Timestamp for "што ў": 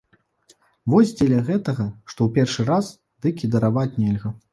2.11-2.29